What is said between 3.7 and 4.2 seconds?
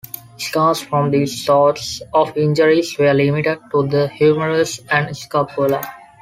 to the